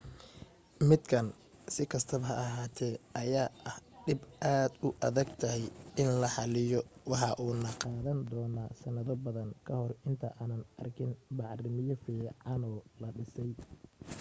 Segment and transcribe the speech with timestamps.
[0.89, 1.25] midkan
[1.73, 2.87] si kastaba ha ahaate
[3.21, 4.19] ayaa ah dhib
[4.51, 5.63] aad ay u adag tahay
[6.01, 6.79] in la xaliyo
[7.11, 12.69] waxa uuna qaadan doona sanado badan kahor inta aanan arkin bacriimiye fiicano
[13.01, 13.51] la dhisay